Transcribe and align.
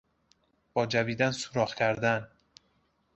با 0.73 0.85
جویدن 0.85 1.31
سوراخ 1.31 1.75
کردن 1.75 2.27